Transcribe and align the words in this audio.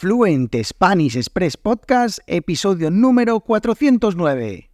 Fluent 0.00 0.54
Spanish 0.62 1.16
Express 1.16 1.56
Podcast, 1.56 2.20
episodio 2.28 2.88
número 2.88 3.40
409. 3.40 4.70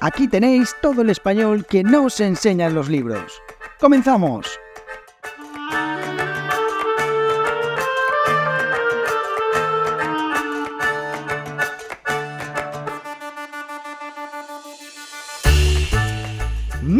Aquí 0.00 0.26
tenéis 0.26 0.74
todo 0.80 1.02
el 1.02 1.10
español 1.10 1.66
que 1.66 1.82
no 1.84 2.04
os 2.04 2.18
enseñan 2.20 2.74
los 2.74 2.88
libros. 2.88 3.42
¡Comenzamos! 3.78 4.46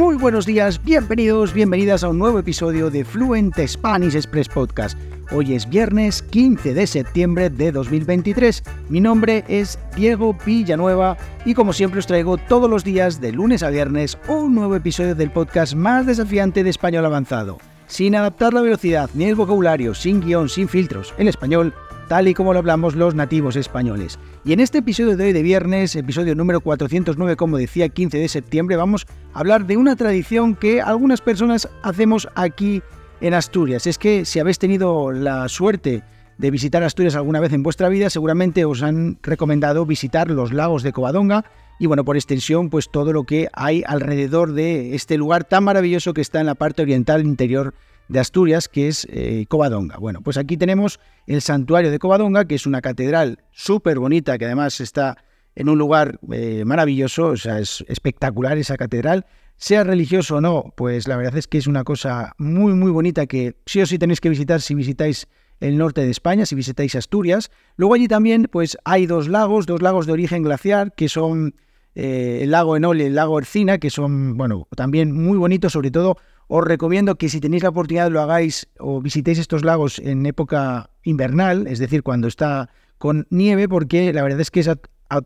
Muy 0.01 0.17
buenos 0.17 0.47
días, 0.47 0.83
bienvenidos, 0.83 1.53
bienvenidas 1.53 2.03
a 2.03 2.09
un 2.09 2.19
nuevo 2.19 2.39
episodio 2.39 2.89
de 2.89 3.05
Fluent 3.05 3.55
Spanish 3.67 4.15
Express 4.15 4.49
Podcast. 4.49 4.99
Hoy 5.31 5.53
es 5.53 5.69
viernes 5.69 6.23
15 6.23 6.73
de 6.73 6.87
septiembre 6.87 7.51
de 7.51 7.71
2023. 7.71 8.63
Mi 8.89 8.99
nombre 8.99 9.45
es 9.47 9.79
Diego 9.95 10.35
Villanueva 10.47 11.19
y 11.45 11.53
como 11.53 11.75
siempre 11.75 11.99
os 11.99 12.07
traigo 12.07 12.39
todos 12.39 12.71
los 12.71 12.83
días 12.83 13.21
de 13.21 13.31
lunes 13.33 13.63
a 13.63 13.69
viernes 13.69 14.17
un 14.27 14.55
nuevo 14.55 14.75
episodio 14.75 15.15
del 15.15 15.33
podcast 15.33 15.75
más 15.75 16.07
desafiante 16.07 16.65
de 16.65 16.71
español 16.71 17.05
avanzado. 17.05 17.59
Sin 17.87 18.17
adaptar 18.17 18.55
la 18.55 18.63
velocidad 18.63 19.11
ni 19.13 19.27
el 19.27 19.35
vocabulario, 19.35 19.93
sin 19.93 20.23
guion, 20.23 20.49
sin 20.49 20.67
filtros, 20.67 21.13
en 21.19 21.29
español 21.29 21.75
tal 22.11 22.27
y 22.27 22.35
como 22.35 22.53
lo 22.53 22.59
hablamos 22.59 22.97
los 22.97 23.15
nativos 23.15 23.55
españoles. 23.55 24.19
Y 24.45 24.53
en 24.53 24.59
este 24.59 24.79
episodio 24.79 25.17
de 25.17 25.27
hoy 25.27 25.33
de 25.33 25.45
viernes, 25.45 25.95
episodio 25.95 26.35
número 26.35 26.61
409, 26.61 27.37
como 27.37 27.57
decía, 27.57 27.89
15 27.89 28.19
de 28.19 28.27
septiembre, 28.27 28.75
vamos 28.75 29.07
a 29.33 29.39
hablar 29.39 29.65
de 29.65 29.77
una 29.77 29.95
tradición 29.95 30.57
que 30.57 30.81
algunas 30.81 31.21
personas 31.21 31.69
hacemos 31.85 32.27
aquí 32.35 32.83
en 33.21 33.33
Asturias. 33.33 33.87
Es 33.87 33.97
que 33.97 34.25
si 34.25 34.41
habéis 34.41 34.59
tenido 34.59 35.13
la 35.13 35.49
suerte 35.49 36.03
de 36.37 36.51
visitar 36.51 36.83
Asturias 36.83 37.15
alguna 37.15 37.39
vez 37.39 37.53
en 37.53 37.63
vuestra 37.63 37.89
vida, 37.89 38.11
seguramente 38.11 38.65
os 38.65 38.83
han 38.83 39.21
recomendado 39.23 39.87
visitar 39.87 40.33
los 40.33 40.53
lagos 40.53 40.83
de 40.83 40.93
Covadonga 40.93 41.45
y 41.79 41.87
bueno, 41.87 42.05
por 42.05 42.17
extensión, 42.17 42.71
pues 42.71 42.91
todo 42.91 43.13
lo 43.13 43.23
que 43.23 43.51
hay 43.53 43.85
alrededor 43.87 44.53
de 44.53 44.97
este 44.97 45.17
lugar 45.17 45.45
tan 45.45 45.63
maravilloso 45.63 46.13
que 46.13 46.23
está 46.23 46.41
en 46.41 46.47
la 46.47 46.57
parte 46.57 46.83
oriental 46.83 47.25
interior 47.25 47.73
de 48.11 48.19
Asturias, 48.19 48.69
que 48.69 48.89
es 48.89 49.07
eh, 49.11 49.47
Covadonga. 49.49 49.97
Bueno, 49.99 50.21
pues 50.21 50.37
aquí 50.37 50.57
tenemos 50.57 50.99
el 51.27 51.41
santuario 51.41 51.93
de 51.93 51.99
Covadonga, 52.01 52.45
que 52.45 52.57
es 52.57 52.67
una 52.67 52.83
catedral 52.83 53.39
súper 53.53 54.01
bonita, 54.01 54.37
que 54.37 54.47
además 54.47 54.81
está 54.81 55.17
en 55.55 55.69
un 55.69 55.79
lugar 55.79 56.19
eh, 56.33 56.65
maravilloso, 56.67 57.29
o 57.29 57.37
sea, 57.37 57.61
es 57.61 57.85
espectacular 57.89 58.59
esa 58.59 58.77
catedral. 58.77 59.27
Sea 59.57 59.85
religioso 59.85 60.37
o 60.37 60.41
no, 60.41 60.73
pues 60.77 61.07
la 61.07 61.17
verdad 61.17 61.37
es 61.37 61.47
que 61.47 61.59
es 61.59 61.69
una 61.69 61.85
cosa 61.85 62.35
muy, 62.37 62.73
muy 62.73 62.91
bonita 62.91 63.27
que 63.27 63.55
sí 63.67 63.81
o 63.81 63.87
sí 63.87 63.99
tenéis 63.99 64.21
que 64.21 64.29
visitar 64.29 64.61
si 64.61 64.75
visitáis 64.75 65.29
el 65.61 65.77
norte 65.77 66.01
de 66.01 66.11
España, 66.11 66.47
si 66.47 66.55
visitáis 66.57 66.97
Asturias. 66.97 67.51
Luego 67.77 67.95
allí 67.95 68.09
también, 68.09 68.49
pues 68.51 68.77
hay 68.85 69.07
dos 69.07 69.29
lagos, 69.29 69.67
dos 69.67 69.83
lagos 69.83 70.07
de 70.07 70.13
origen 70.13 70.43
glaciar, 70.43 70.95
que 70.95 71.09
son 71.09 71.55
eh, 71.95 72.41
el 72.43 72.51
lago 72.51 72.77
Enol 72.77 73.01
y 73.01 73.05
el 73.05 73.15
lago 73.15 73.39
Ercina, 73.39 73.79
que 73.79 73.91
son, 73.91 74.37
bueno, 74.37 74.69
también 74.77 75.13
muy 75.13 75.39
bonitos, 75.39 75.73
sobre 75.73 75.91
todo 75.91 76.17
os 76.53 76.65
recomiendo 76.65 77.15
que 77.15 77.29
si 77.29 77.41
tenéis 77.41 77.63
la 77.63 77.69
oportunidad 77.69 78.11
lo 78.11 78.21
hagáis 78.21 78.69
o 78.79 79.01
visitéis 79.01 79.39
estos 79.39 79.65
lagos 79.65 80.01
en 80.01 80.27
época 80.27 80.91
invernal, 81.05 81.69
es 81.69 81.79
decir, 81.79 82.03
cuando 82.03 82.27
está 82.27 82.71
con 82.99 83.27
nieve, 83.31 83.69
porque 83.69 84.13
la 84.13 84.23
verdad 84.23 84.41
es 84.41 84.51
que 84.51 84.61
es 84.61 84.71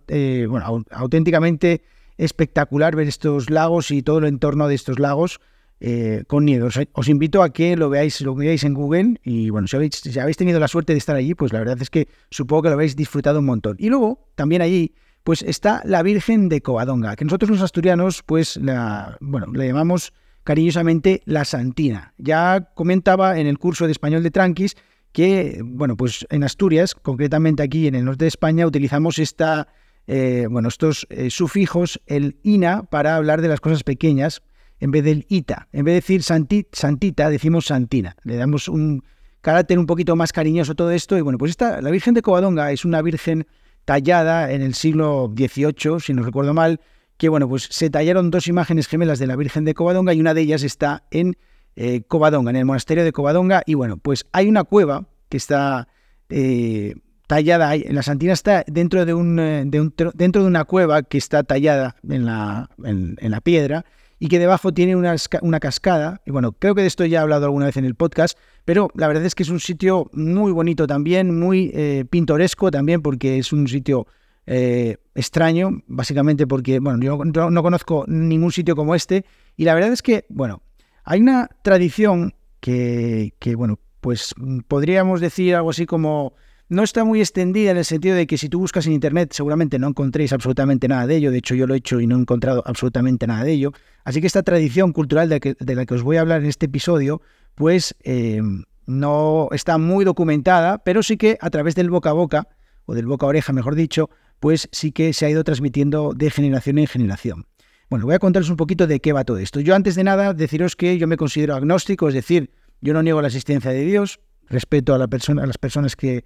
eh, 0.09 0.47
auténticamente 0.91 1.83
espectacular 2.19 2.95
ver 2.95 3.09
estos 3.09 3.51
lagos 3.51 3.91
y 3.91 4.03
todo 4.03 4.19
el 4.19 4.27
entorno 4.27 4.69
de 4.69 4.75
estos 4.75 4.99
lagos 4.99 5.41
eh, 5.81 6.25
con 6.27 6.45
nieve. 6.45 6.69
Os, 6.93 7.09
invito 7.09 7.43
a 7.43 7.53
que 7.53 7.77
lo 7.77 7.91
veáis, 7.91 8.21
lo 8.21 8.35
veáis 8.35 8.65
en 8.65 8.75
Google 8.75 9.21
y 9.25 9.51
bueno, 9.51 9.67
si 9.67 9.77
habéis 9.77 10.37
tenido 10.37 10.61
la 10.61 10.69
suerte 10.69 10.93
de 10.93 10.99
estar 10.99 11.17
allí, 11.17 11.35
pues 11.35 11.53
la 11.53 11.59
verdad 11.59 11.81
es 11.81 11.91
que 11.91 12.09
supongo 12.31 12.63
que 12.63 12.69
lo 12.69 12.75
habéis 12.75 12.97
disfrutado 12.97 13.41
un 13.41 13.47
montón. 13.47 13.77
Y 13.79 13.89
luego, 13.89 14.29
también 14.35 14.63
allí, 14.63 14.95
pues 15.25 15.43
está 15.43 15.83
la 15.85 16.03
Virgen 16.03 16.49
de 16.49 16.61
Covadonga, 16.61 17.17
que 17.17 17.25
nosotros 17.25 17.51
los 17.51 17.63
asturianos, 17.63 18.23
pues 18.23 18.59
la, 18.59 19.17
bueno, 19.21 19.47
le 19.53 19.67
llamamos 19.67 20.13
cariñosamente 20.45 21.23
la 21.25 21.47
Santina. 21.47 22.13
Ya 22.19 22.71
comentaba 22.75 23.39
en 23.39 23.47
el 23.47 23.59
curso 23.59 23.87
de 23.87 23.93
español 23.93 24.23
de 24.23 24.31
Tranquis 24.31 24.77
que, 25.13 25.63
bueno, 25.65 25.97
pues 25.97 26.27
en 26.31 26.45
Asturias, 26.45 26.95
concretamente 26.95 27.63
aquí 27.63 27.87
en 27.87 27.95
el 27.95 28.05
norte 28.05 28.27
de 28.27 28.29
España, 28.29 28.67
utilizamos 28.67 29.19
esta, 29.19 29.69
eh, 30.07 30.47
bueno, 30.51 30.69
estos 30.69 31.07
eh, 31.09 31.31
sufijos, 31.31 32.01
el 32.07 32.37
ina, 32.43 32.83
para 32.83 33.17
hablar 33.17 33.41
de 33.41 33.49
las 33.49 33.61
cosas 33.61 33.83
pequeñas, 33.83 34.43
en 34.81 34.91
vez 34.91 35.05
del 35.05 35.25
ita. 35.29 35.69
En 35.73 35.85
vez 35.85 35.93
de 35.93 36.01
decir 36.01 36.23
santita, 36.23 37.31
decimos 37.31 37.67
santina. 37.67 38.17
Le 38.25 38.37
damos 38.37 38.69
un 38.69 39.05
carácter 39.41 39.79
un 39.79 39.87
poquito 39.87 40.17
más 40.17 40.33
cariñoso 40.33 40.73
a 40.73 40.75
todo 40.75 40.91
esto. 40.91 41.17
Y 41.17 41.23
bueno, 41.23 41.39
pues 41.39 41.51
esta, 41.51 41.81
la 41.81 41.91
Virgen 41.91 42.13
de 42.13 42.21
Covadonga 42.21 42.73
es 42.73 42.85
una 42.85 43.01
virgen 43.01 43.47
tallada 43.85 44.51
en 44.51 44.63
el 44.63 44.75
siglo 44.75 45.33
XVIII, 45.37 46.01
si 46.01 46.15
no 46.15 46.23
recuerdo 46.23 46.55
mal, 46.55 46.81
que 47.17 47.29
bueno, 47.29 47.49
pues 47.49 47.69
se 47.71 47.91
tallaron 47.91 48.31
dos 48.31 48.47
imágenes 48.49 48.89
gemelas 48.89 49.19
de 49.19 49.27
la 49.27 49.37
Virgen 49.37 49.65
de 49.65 49.75
Covadonga 49.75 50.15
y 50.15 50.21
una 50.21 50.35
de 50.35 50.41
ellas 50.41 50.63
está 50.63 51.05
en 51.11 51.37
eh, 51.77 52.03
Covadonga, 52.07 52.51
en 52.51 52.57
el 52.57 52.65
monasterio 52.65 53.05
de 53.05 53.13
Covadonga. 53.13 53.63
Y 53.67 53.75
bueno, 53.75 53.97
pues 53.97 54.27
hay 54.33 54.49
una 54.49 54.65
cueva 54.65 55.07
que 55.29 55.37
está 55.37 55.89
eh, 56.29 56.95
tallada, 57.27 57.75
en 57.75 57.95
la 57.95 58.03
Santina 58.03 58.33
está 58.33 58.65
dentro 58.67 59.05
de, 59.05 59.15
un, 59.15 59.39
eh, 59.39 59.65
dentro 59.67 60.43
de 60.43 60.49
una 60.49 60.65
cueva 60.65 61.03
que 61.03 61.19
está 61.19 61.43
tallada 61.43 61.97
en 62.09 62.27
la, 62.27 62.71
en, 62.85 63.17
la 63.21 63.41
piedra 63.41 63.85
y 64.19 64.29
que 64.29 64.39
debajo 64.39 64.73
tiene 64.73 64.97
una, 64.97 65.17
una, 65.43 65.61
cascada. 65.61 66.21
Y 66.27 66.31
bueno, 66.31 66.53
creo 66.53 66.75
que 66.75 66.83
de 66.83 66.89
esto 66.89 67.05
ya 67.05 67.19
he 67.19 67.23
hablado 67.23 67.47
alguna 67.47 67.67
vez 67.67 67.77
en 67.77 67.85
el 67.85 67.95
podcast, 67.95 68.39
pero 68.65 68.91
la 68.95 69.09
verdad 69.09 69.25
es 69.25 69.35
que 69.35 69.43
es 69.43 69.51
un 69.51 69.61
sitio 69.61 70.11
muy 70.13 70.53
bonito 70.53 70.87
también, 70.87 71.39
muy 71.39 71.73
pintoresco 72.11 72.71
también, 72.71 73.03
porque 73.03 73.39
es 73.39 73.53
un 73.53 73.69
sitio 73.69 74.07
eh, 74.47 74.99
extraño, 75.15 75.83
básicamente 75.87 76.47
porque, 76.47 76.79
bueno, 76.79 77.03
yo 77.03 77.19
no, 77.25 77.63
conozco 77.63 78.05
ningún 78.07 78.53
sitio 78.53 78.77
como 78.77 78.95
este. 78.95 79.25
Y 79.57 79.65
la 79.65 79.75
verdad 79.75 79.93
es 79.93 80.03
que, 80.03 80.27
bueno, 80.29 80.63
hay 81.05 81.21
una 81.21 81.49
tradición 81.63 82.35
que, 82.61 83.33
bueno, 83.57 83.79
pues 84.01 84.35
podríamos 84.69 85.21
decir 85.21 85.55
algo 85.55 85.71
así 85.71 85.87
como 85.87 86.35
no 86.69 86.83
está 86.83 87.05
muy 87.05 87.21
extendida 87.21 87.71
en 87.71 87.77
el 87.77 87.85
sentido 87.85 88.17
de 88.17 88.27
que 88.27 88.39
si 88.39 88.49
tú 88.49 88.59
buscas 88.59 88.87
en 88.87 88.95
internet 88.95 89.33
seguramente 89.33 89.79
no 89.79 89.89
encontréis 89.89 90.33
absolutamente 90.33 90.89
nada 90.89 91.07
de 91.07 91.17
ello, 91.17 91.31
de 91.31 91.39
hecho 91.39 91.55
yo 91.55 91.67
lo 91.67 91.75
he 91.75 91.79
hecho 91.79 92.01
y 92.01 92.07
no 92.07 92.17
he 92.17 92.21
encontrado 92.21 92.63
absolutamente 92.67 93.27
nada 93.27 93.45
de 93.45 93.53
ello, 93.53 93.73
así 94.05 94.21
que 94.23 94.27
esta 94.27 94.43
tradición 94.43 94.93
cultural 94.93 95.29
de, 95.29 95.57
la 95.75 95.87
que 95.87 95.95
os 95.95 96.03
voy 96.03 96.17
a 96.17 96.23
hablar 96.23 96.43
en 96.43 96.49
este 96.49 96.67
episodio, 96.67 97.21
pues 97.55 97.95
eh, 98.05 98.41
no 98.87 99.49
está 99.53 99.79
muy 99.79 100.05
documentada, 100.05 100.79
pero 100.79 101.03
sí 101.03 101.17
que 101.17 101.39
a 101.41 101.51
través 101.51 101.75
del 101.75 101.91
boca 101.91 102.11
a 102.11 102.13
boca, 102.13 102.49
o 102.87 102.95
del 102.95 103.07
boca 103.07 103.27
a 103.27 103.31
oreja 103.31 103.53
mejor 103.53 103.75
dicho, 103.75 104.11
pues 104.41 104.69
sí 104.73 104.93
que 104.93 105.13
se 105.13 105.27
ha 105.27 105.31
ido 105.31 105.45
transmitiendo 105.45 106.13
de 106.15 106.31
generación 106.31 106.79
en 106.79 106.87
generación. 106.87 107.47
Bueno, 107.89 108.07
voy 108.07 108.15
a 108.15 108.19
contaros 108.19 108.51
un 108.51 108.57
poquito 108.57 108.87
de 108.87 109.01
qué 109.01 109.13
va 109.13 109.25
todo 109.25 109.39
esto. 109.39 109.61
Yo 109.61 109.75
antes 109.75 109.95
de 109.95 110.05
nada 110.05 110.35
deciros 110.35 110.77
que 110.77 110.99
yo 110.99 111.07
me 111.07 111.17
considero 111.17 111.55
agnóstico, 111.55 112.09
es 112.09 112.15
decir, 112.15 112.51
yo 112.81 112.93
no 112.93 113.03
niego 113.03 113.23
la 113.23 113.29
existencia 113.29 113.71
de 113.71 113.85
Dios, 113.85 114.21
respeto 114.49 114.95
a, 114.95 114.99
las 114.99 115.59
personas 115.59 115.97
que, 115.97 116.25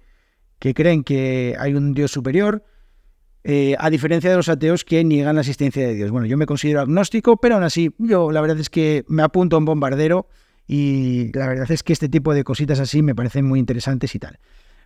creen 0.59 1.03
que 1.03 1.55
hay 1.59 1.73
un 1.73 1.93
Dios 1.93 2.11
superior, 2.11 2.63
eh, 3.43 3.75
a 3.79 3.89
diferencia 3.89 4.29
de 4.29 4.35
los 4.35 4.49
ateos 4.49 4.83
que 4.83 5.03
niegan 5.03 5.35
la 5.35 5.41
existencia 5.41 5.87
de 5.87 5.93
Dios. 5.93 6.11
Bueno, 6.11 6.27
yo 6.27 6.37
me 6.37 6.45
considero 6.45 6.81
agnóstico, 6.81 7.37
pero 7.37 7.55
aún 7.55 7.63
así, 7.63 7.93
yo 7.97 8.31
la 8.31 8.41
verdad 8.41 8.59
es 8.59 8.69
que 8.69 9.05
me 9.07 9.23
apunto 9.23 9.55
a 9.55 9.59
un 9.59 9.65
bombardero 9.65 10.27
y 10.69 11.31
la 11.33 11.47
verdad 11.47 11.69
es 11.71 11.81
que 11.81 11.93
este 11.93 12.09
tipo 12.09 12.31
de 12.31 12.43
cositas 12.43 12.79
así 12.79 13.01
me 13.01 13.15
parecen 13.15 13.43
muy 13.43 13.57
interesantes 13.57 14.13
y 14.13 14.19
tal. 14.19 14.37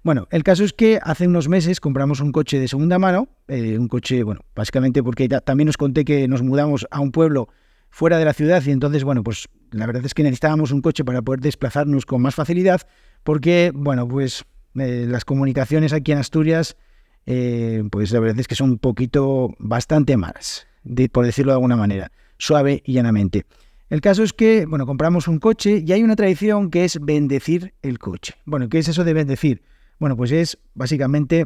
Bueno, 0.01 0.29
el 0.31 0.41
caso 0.41 0.63
es 0.63 0.71
que 0.71 0.97
hace 1.03 1.27
unos 1.27 1.49
meses 1.49 1.81
compramos 1.81 2.21
un 2.21 2.31
coche 2.31 2.57
de 2.57 2.69
segunda 2.69 2.99
mano, 2.99 3.27
eh, 3.49 3.77
un 3.77 3.89
coche, 3.89 4.23
bueno, 4.23 4.45
básicamente 4.55 5.03
porque 5.03 5.27
también 5.27 5.67
os 5.67 5.75
conté 5.75 6.05
que 6.05 6.25
nos 6.29 6.41
mudamos 6.41 6.87
a 6.89 7.01
un 7.01 7.11
pueblo 7.11 7.49
fuera 7.89 8.17
de 8.17 8.23
la 8.23 8.31
ciudad 8.31 8.63
y 8.65 8.71
entonces, 8.71 9.03
bueno, 9.03 9.23
pues 9.23 9.49
la 9.71 9.85
verdad 9.85 10.05
es 10.05 10.13
que 10.13 10.23
necesitábamos 10.23 10.71
un 10.71 10.81
coche 10.81 11.03
para 11.03 11.21
poder 11.21 11.41
desplazarnos 11.41 12.05
con 12.05 12.21
más 12.21 12.35
facilidad 12.35 12.81
porque, 13.23 13.73
bueno, 13.75 14.07
pues 14.07 14.45
eh, 14.75 15.05
las 15.09 15.25
comunicaciones 15.25 15.91
aquí 15.91 16.13
en 16.13 16.19
Asturias, 16.19 16.77
eh, 17.25 17.83
pues 17.91 18.13
la 18.13 18.21
verdad 18.21 18.39
es 18.39 18.47
que 18.47 18.55
son 18.55 18.69
un 18.69 18.79
poquito 18.79 19.53
bastante 19.59 20.15
malas, 20.15 20.65
por 21.11 21.25
decirlo 21.25 21.51
de 21.51 21.55
alguna 21.57 21.75
manera, 21.75 22.09
suave 22.37 22.81
y 22.85 22.93
llanamente. 22.93 23.45
El 23.89 24.01
caso 24.01 24.23
es 24.23 24.33
que, 24.33 24.65
bueno, 24.65 24.85
compramos 24.85 25.27
un 25.27 25.39
coche 25.39 25.83
y 25.85 25.91
hay 25.91 26.03
una 26.03 26.15
tradición 26.15 26.69
que 26.69 26.85
es 26.85 26.99
bendecir 26.99 27.73
el 27.81 27.99
coche. 27.99 28.35
Bueno, 28.45 28.69
¿qué 28.69 28.79
es 28.79 28.87
eso 28.87 29.03
de 29.03 29.13
bendecir? 29.13 29.61
Bueno, 29.99 30.17
pues 30.17 30.31
es 30.31 30.57
básicamente 30.73 31.45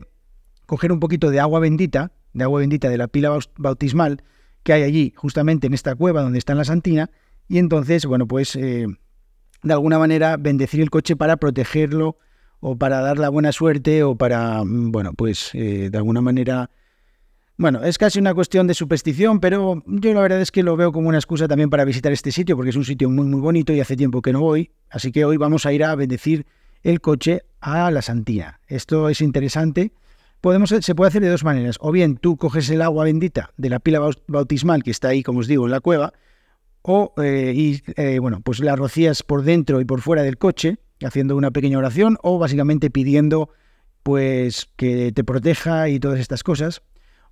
coger 0.66 0.92
un 0.92 1.00
poquito 1.00 1.30
de 1.30 1.39
agua 1.39 1.60
bendita, 1.60 2.12
de 2.34 2.44
agua 2.44 2.60
bendita 2.60 2.89
de 2.89 2.98
la 2.98 3.07
pila 3.07 3.38
bautismal 3.57 4.24
que 4.63 4.74
hay 4.74 4.84
allí, 4.84 5.13
justamente 5.16 5.68
en 5.68 5.74
esta 5.74 5.95
cueva 5.95 6.22
donde 6.22 6.39
está 6.39 6.54
la 6.54 6.66
Santina, 6.66 7.10
y 7.48 7.57
entonces, 7.57 8.06
bueno, 8.06 8.28
pues 8.28 8.56
eh, 8.56 8.86
de 9.63 9.74
alguna 9.74 9.98
manera 10.00 10.38
bendecir 10.38 10.81
el 10.81 10.89
coche 10.89 11.16
para 11.16 11.38
protegerlo 11.38 12.18
o 12.60 12.78
para 12.78 13.01
dar 13.01 13.18
la 13.18 13.30
buena 13.30 13.51
suerte 13.51 14.04
o 14.04 14.16
para, 14.16 14.63
mm, 14.63 14.92
bueno, 14.92 15.13
pues 15.13 15.51
eh, 15.54 15.89
de 15.89 15.98
alguna 15.98 16.22
manera 16.22 16.69
Bueno, 17.59 17.83
es 17.83 17.98
casi 17.98 18.19
una 18.19 18.36
cuestión 18.36 18.68
de 18.68 18.75
superstición, 18.75 19.39
pero 19.39 19.81
yo 19.88 20.13
la 20.13 20.21
verdad 20.21 20.39
es 20.42 20.51
que 20.51 20.62
lo 20.62 20.77
veo 20.77 20.92
como 20.92 21.09
una 21.09 21.18
excusa 21.18 21.48
también 21.48 21.71
para 21.71 21.86
visitar 21.86 22.12
este 22.12 22.31
sitio, 22.31 22.56
porque 22.56 22.69
es 22.69 22.75
un 22.75 22.86
sitio 22.86 23.09
muy 23.09 23.25
muy 23.25 23.42
bonito 23.42 23.74
y 23.74 23.80
hace 23.80 23.95
tiempo 23.95 24.21
que 24.21 24.31
no 24.31 24.42
voy, 24.42 24.69
así 24.92 25.12
que 25.12 25.25
hoy 25.25 25.38
vamos 25.38 25.65
a 25.65 25.74
ir 25.74 25.83
a 25.83 25.95
bendecir 25.95 26.45
el 26.83 27.01
coche 27.01 27.45
a 27.59 27.89
la 27.89 28.04
Santina. 28.04 28.59
Esto 28.68 29.09
es 29.09 29.21
interesante. 29.21 29.92
Podemos, 30.39 30.69
se 30.69 30.94
puede 30.94 31.07
hacer 31.07 31.24
de 31.24 31.30
dos 31.30 31.44
maneras. 31.44 31.77
O 31.80 31.92
bien 31.92 32.18
tú 32.18 32.38
coges 32.38 32.69
el 32.69 32.83
agua 32.83 33.06
bendita 33.06 33.50
de 33.57 33.69
la 33.69 33.80
pila 33.80 34.07
bautismal 34.27 34.83
que 34.83 34.92
está 34.92 35.07
ahí, 35.07 35.24
como 35.24 35.39
os 35.39 35.48
digo, 35.48 35.65
en 35.65 35.71
la 35.71 35.80
cueva, 35.80 36.13
o 36.83 37.15
eh, 37.18 37.53
y, 37.56 37.81
eh, 37.95 38.19
bueno, 38.19 38.39
pues 38.42 38.60
la 38.60 38.75
rocías 38.75 39.24
por 39.24 39.42
dentro 39.42 39.81
y 39.81 39.86
por 39.86 40.01
fuera 40.01 40.21
del 40.21 40.38
coche, 40.38 40.77
haciendo 41.03 41.36
una 41.36 41.50
pequeña 41.50 41.80
oración, 41.80 42.19
o 42.21 42.38
básicamente 42.38 42.92
pidiendo 42.92 43.50
pues 44.03 44.69
que 44.75 45.12
te 45.12 45.24
proteja 45.24 45.89
y 45.89 46.00
todas 46.00 46.19
estas 46.19 46.44
cosas. 46.44 46.83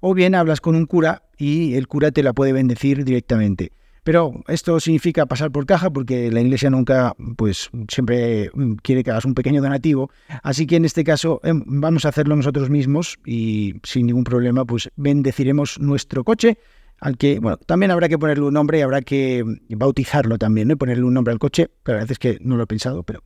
O 0.07 0.13
bien 0.13 0.35
hablas 0.35 0.61
con 0.61 0.75
un 0.75 0.85
cura 0.85 1.23
y 1.35 1.73
el 1.73 1.87
cura 1.87 2.11
te 2.11 2.21
la 2.21 2.31
puede 2.31 2.53
bendecir 2.53 3.03
directamente. 3.03 3.71
Pero 4.03 4.43
esto 4.47 4.79
significa 4.79 5.25
pasar 5.25 5.51
por 5.51 5.65
caja 5.65 5.89
porque 5.89 6.29
la 6.29 6.41
iglesia 6.41 6.69
nunca, 6.69 7.15
pues 7.35 7.71
siempre 7.89 8.51
mm, 8.53 8.73
quiere 8.83 9.03
que 9.03 9.09
hagas 9.09 9.25
un 9.25 9.33
pequeño 9.33 9.63
donativo. 9.63 10.11
Así 10.43 10.67
que 10.67 10.75
en 10.75 10.85
este 10.85 11.03
caso 11.03 11.41
em, 11.43 11.63
vamos 11.65 12.05
a 12.05 12.09
hacerlo 12.09 12.35
nosotros 12.35 12.69
mismos 12.69 13.17
y 13.25 13.77
sin 13.81 14.05
ningún 14.05 14.25
problema, 14.25 14.63
pues 14.63 14.91
bendeciremos 14.95 15.79
nuestro 15.79 16.23
coche 16.23 16.59
al 16.99 17.17
que, 17.17 17.39
bueno, 17.39 17.57
también 17.57 17.89
habrá 17.89 18.07
que 18.07 18.19
ponerle 18.19 18.43
un 18.43 18.53
nombre 18.53 18.77
y 18.77 18.81
habrá 18.81 19.01
que 19.01 19.43
bautizarlo 19.69 20.37
también, 20.37 20.67
¿no? 20.67 20.77
ponerle 20.77 21.03
un 21.03 21.15
nombre 21.15 21.31
al 21.31 21.39
coche, 21.39 21.71
pero 21.81 21.97
a 21.97 22.01
veces 22.01 22.19
que 22.19 22.37
no 22.41 22.57
lo 22.57 22.63
he 22.65 22.67
pensado, 22.67 23.01
pero... 23.01 23.23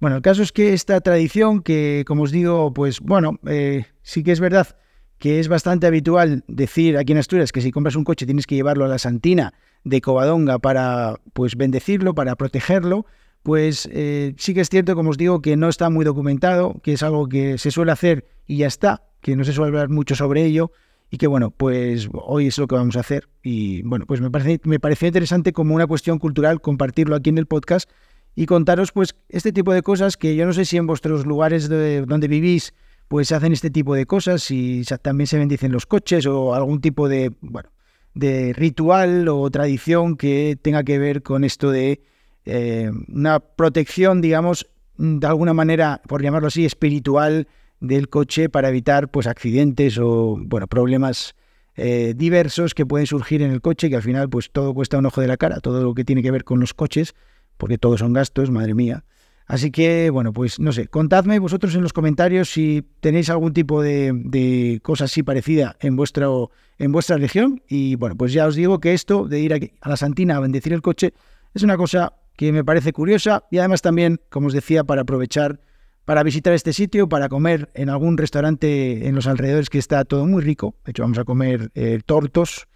Bueno, 0.00 0.16
el 0.16 0.22
caso 0.22 0.42
es 0.42 0.50
que 0.50 0.74
esta 0.74 1.00
tradición 1.00 1.62
que, 1.62 2.02
como 2.08 2.24
os 2.24 2.32
digo, 2.32 2.74
pues 2.74 2.98
bueno, 2.98 3.38
eh, 3.46 3.84
sí 4.02 4.24
que 4.24 4.32
es 4.32 4.40
verdad 4.40 4.76
que 5.18 5.40
es 5.40 5.48
bastante 5.48 5.86
habitual 5.86 6.44
decir 6.46 6.96
aquí 6.96 7.12
en 7.12 7.18
Asturias 7.18 7.52
que 7.52 7.60
si 7.60 7.70
compras 7.70 7.96
un 7.96 8.04
coche 8.04 8.26
tienes 8.26 8.46
que 8.46 8.54
llevarlo 8.54 8.84
a 8.84 8.88
la 8.88 8.98
Santina 8.98 9.54
de 9.84 10.00
Covadonga 10.00 10.58
para 10.58 11.20
pues 11.32 11.56
bendecirlo, 11.56 12.14
para 12.14 12.36
protegerlo, 12.36 13.06
pues 13.42 13.88
eh, 13.92 14.34
sí 14.36 14.54
que 14.54 14.60
es 14.60 14.68
cierto, 14.68 14.94
como 14.94 15.10
os 15.10 15.18
digo, 15.18 15.40
que 15.40 15.56
no 15.56 15.68
está 15.68 15.90
muy 15.90 16.04
documentado, 16.04 16.80
que 16.82 16.92
es 16.92 17.02
algo 17.02 17.28
que 17.28 17.58
se 17.58 17.70
suele 17.70 17.92
hacer 17.92 18.26
y 18.46 18.58
ya 18.58 18.66
está, 18.66 19.02
que 19.20 19.36
no 19.36 19.44
se 19.44 19.52
suele 19.52 19.68
hablar 19.68 19.88
mucho 19.88 20.14
sobre 20.14 20.44
ello 20.44 20.70
y 21.10 21.16
que 21.16 21.26
bueno, 21.26 21.50
pues 21.50 22.08
hoy 22.12 22.48
es 22.48 22.58
lo 22.58 22.66
que 22.66 22.74
vamos 22.74 22.96
a 22.96 23.00
hacer 23.00 23.28
y 23.42 23.82
bueno, 23.82 24.06
pues 24.06 24.20
me 24.20 24.30
parece 24.30 24.60
me 24.64 24.78
pareció 24.78 25.08
interesante 25.08 25.52
como 25.52 25.74
una 25.74 25.86
cuestión 25.86 26.18
cultural 26.18 26.60
compartirlo 26.60 27.16
aquí 27.16 27.30
en 27.30 27.38
el 27.38 27.46
podcast 27.46 27.90
y 28.34 28.46
contaros 28.46 28.92
pues 28.92 29.16
este 29.28 29.52
tipo 29.52 29.72
de 29.72 29.82
cosas 29.82 30.16
que 30.16 30.36
yo 30.36 30.46
no 30.46 30.52
sé 30.52 30.64
si 30.64 30.76
en 30.76 30.86
vuestros 30.86 31.26
lugares 31.26 31.68
de, 31.68 32.02
donde 32.02 32.28
vivís 32.28 32.74
pues 33.08 33.32
hacen 33.32 33.52
este 33.52 33.70
tipo 33.70 33.94
de 33.94 34.06
cosas 34.06 34.50
y 34.50 34.84
también 35.02 35.26
se 35.26 35.38
bendicen 35.38 35.72
los 35.72 35.86
coches 35.86 36.26
o 36.26 36.54
algún 36.54 36.80
tipo 36.80 37.08
de 37.08 37.32
bueno, 37.40 37.70
de 38.14 38.52
ritual 38.52 39.28
o 39.28 39.50
tradición 39.50 40.16
que 40.16 40.58
tenga 40.60 40.84
que 40.84 40.98
ver 40.98 41.22
con 41.22 41.44
esto 41.44 41.70
de 41.70 42.02
eh, 42.44 42.90
una 43.08 43.40
protección, 43.40 44.20
digamos, 44.20 44.66
de 44.96 45.26
alguna 45.26 45.54
manera, 45.54 46.02
por 46.06 46.22
llamarlo 46.22 46.48
así, 46.48 46.64
espiritual 46.64 47.46
del 47.80 48.08
coche 48.08 48.48
para 48.48 48.68
evitar 48.68 49.10
pues 49.10 49.26
accidentes 49.26 49.98
o 49.98 50.36
bueno 50.40 50.66
problemas 50.66 51.36
eh, 51.76 52.14
diversos 52.16 52.74
que 52.74 52.84
pueden 52.84 53.06
surgir 53.06 53.40
en 53.42 53.52
el 53.52 53.60
coche 53.60 53.88
que 53.88 53.96
al 53.96 54.02
final 54.02 54.28
pues 54.28 54.50
todo 54.50 54.74
cuesta 54.74 54.98
un 54.98 55.06
ojo 55.06 55.20
de 55.20 55.28
la 55.28 55.36
cara 55.36 55.60
todo 55.60 55.84
lo 55.84 55.94
que 55.94 56.04
tiene 56.04 56.22
que 56.22 56.32
ver 56.32 56.42
con 56.42 56.58
los 56.58 56.74
coches 56.74 57.14
porque 57.56 57.78
todos 57.78 58.00
son 58.00 58.12
gastos 58.12 58.50
madre 58.50 58.74
mía 58.74 59.04
Así 59.48 59.70
que, 59.70 60.10
bueno, 60.10 60.34
pues 60.34 60.60
no 60.60 60.72
sé, 60.72 60.88
contadme 60.88 61.38
vosotros 61.38 61.74
en 61.74 61.80
los 61.80 61.94
comentarios 61.94 62.50
si 62.50 62.86
tenéis 63.00 63.30
algún 63.30 63.54
tipo 63.54 63.80
de, 63.80 64.12
de 64.14 64.78
cosa 64.82 65.06
así 65.06 65.22
parecida 65.22 65.74
en, 65.80 65.96
vuestro, 65.96 66.50
en 66.78 66.92
vuestra 66.92 67.16
región. 67.16 67.62
Y 67.66 67.94
bueno, 67.94 68.14
pues 68.14 68.34
ya 68.34 68.46
os 68.46 68.54
digo 68.54 68.78
que 68.78 68.92
esto 68.92 69.26
de 69.26 69.40
ir 69.40 69.54
a, 69.54 69.88
la 69.88 69.96
Santina 69.96 70.36
a 70.36 70.40
bendecir 70.40 70.74
el 70.74 70.82
coche 70.82 71.14
es 71.54 71.62
una 71.62 71.78
cosa 71.78 72.12
que 72.36 72.52
me 72.52 72.62
parece 72.62 72.92
curiosa 72.92 73.44
y 73.50 73.56
además 73.56 73.80
también, 73.80 74.20
como 74.28 74.48
os 74.48 74.52
decía, 74.52 74.84
para 74.84 75.02
aprovechar 75.02 75.60
para 76.04 76.22
visitar 76.22 76.52
este 76.52 76.74
sitio, 76.74 77.08
para 77.08 77.28
comer 77.28 77.70
en 77.74 77.88
algún 77.90 78.16
restaurante 78.16 79.08
en 79.08 79.14
los 79.14 79.26
alrededores 79.26 79.68
que 79.70 79.78
está 79.78 80.04
todo 80.04 80.26
muy 80.26 80.42
rico. 80.42 80.74
De 80.84 80.90
hecho, 80.90 81.02
vamos 81.02 81.18
a 81.18 81.24
comer 81.24 81.70
eh, 81.74 82.00
tortos 82.04 82.67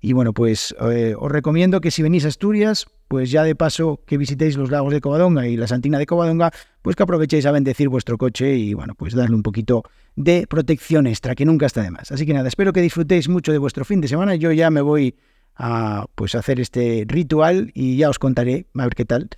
y 0.00 0.12
bueno, 0.12 0.32
pues 0.32 0.74
eh, 0.92 1.14
os 1.18 1.30
recomiendo 1.30 1.80
que 1.80 1.90
si 1.90 2.02
venís 2.02 2.24
a 2.24 2.28
Asturias, 2.28 2.86
pues 3.08 3.30
ya 3.30 3.42
de 3.42 3.56
paso 3.56 4.00
que 4.06 4.16
visitéis 4.16 4.56
los 4.56 4.70
lagos 4.70 4.92
de 4.92 5.00
Covadonga 5.00 5.48
y 5.48 5.56
la 5.56 5.66
Santina 5.66 5.98
de 5.98 6.06
Covadonga, 6.06 6.52
pues 6.82 6.94
que 6.94 7.02
aprovechéis 7.02 7.46
a 7.46 7.52
bendecir 7.52 7.88
vuestro 7.88 8.16
coche 8.16 8.54
y 8.54 8.74
bueno, 8.74 8.94
pues 8.94 9.14
darle 9.14 9.34
un 9.34 9.42
poquito 9.42 9.82
de 10.14 10.46
protección 10.46 11.08
extra, 11.08 11.34
que 11.34 11.44
nunca 11.44 11.66
está 11.66 11.82
de 11.82 11.90
más. 11.90 12.12
Así 12.12 12.26
que 12.26 12.32
nada, 12.32 12.46
espero 12.46 12.72
que 12.72 12.80
disfrutéis 12.80 13.28
mucho 13.28 13.50
de 13.50 13.58
vuestro 13.58 13.84
fin 13.84 14.00
de 14.00 14.08
semana. 14.08 14.36
Yo 14.36 14.52
ya 14.52 14.70
me 14.70 14.82
voy 14.82 15.16
a 15.56 16.06
pues 16.14 16.36
hacer 16.36 16.60
este 16.60 17.04
ritual 17.08 17.72
y 17.74 17.96
ya 17.96 18.08
os 18.08 18.20
contaré, 18.20 18.66
a 18.74 18.84
ver 18.84 18.94
qué 18.94 19.04
tal, 19.04 19.28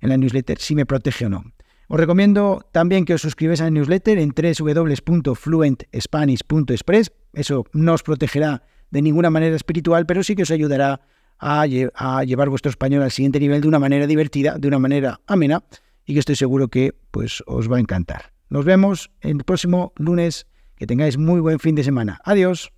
en 0.00 0.08
la 0.08 0.16
newsletter, 0.16 0.58
si 0.58 0.74
me 0.74 0.84
protege 0.84 1.26
o 1.26 1.28
no. 1.28 1.44
Os 1.86 1.98
recomiendo 1.98 2.66
también 2.72 3.04
que 3.04 3.14
os 3.14 3.22
suscribáis 3.22 3.60
a 3.60 3.64
la 3.64 3.70
newsletter 3.70 4.18
en 4.18 4.30
www.fluentspanish.express. 4.30 7.12
Eso 7.32 7.66
no 7.72 7.94
os 7.94 8.02
protegerá 8.02 8.64
de 8.90 9.02
ninguna 9.02 9.30
manera 9.30 9.54
espiritual, 9.56 10.06
pero 10.06 10.22
sí 10.22 10.34
que 10.34 10.42
os 10.42 10.50
ayudará 10.50 11.00
a, 11.38 11.66
llevar 11.66 12.48
vuestro 12.48 12.70
español 12.70 13.02
al 13.02 13.10
siguiente 13.10 13.40
nivel 13.40 13.60
de 13.60 13.68
una 13.68 13.78
manera 13.78 14.06
divertida, 14.06 14.58
de 14.58 14.68
una 14.68 14.78
manera 14.78 15.20
amena, 15.26 15.62
y 16.04 16.14
que 16.14 16.20
estoy 16.20 16.36
seguro 16.36 16.68
que 16.68 16.94
pues, 17.10 17.42
os 17.46 17.70
va 17.70 17.76
a 17.76 17.80
encantar. 17.80 18.32
Nos 18.48 18.64
vemos 18.64 19.10
el 19.20 19.44
próximo 19.44 19.92
lunes. 19.96 20.46
Que 20.76 20.86
tengáis 20.86 21.18
muy 21.18 21.40
buen 21.40 21.58
fin 21.58 21.74
de 21.74 21.82
semana. 21.82 22.20
Adiós. 22.24 22.72